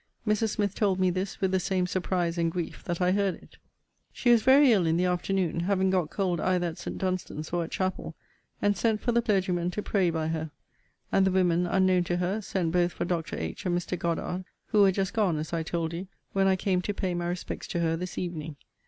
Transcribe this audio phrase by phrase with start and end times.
[0.27, 0.55] Mrs.
[0.55, 3.59] Smith told me this with the same surprise and grief that I heard it.
[3.79, 4.15] * See Letter XXIII.
[4.15, 4.23] of this volume.
[4.23, 6.97] She was very ill in the afternoon, having got cold either at St.
[6.97, 8.15] Dunstan's, or at chapel,
[8.63, 10.49] and sent for the clergyman to pray by her;
[11.11, 13.37] and the women, unknown to her, sent both for Dr.
[13.37, 13.63] H.
[13.67, 13.95] and Mr.
[13.95, 17.27] Goddard: who were just gone, as I told you, when I came to pay my
[17.27, 18.55] respects to her this evening.